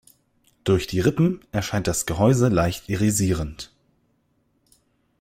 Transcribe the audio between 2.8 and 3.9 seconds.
irisierend.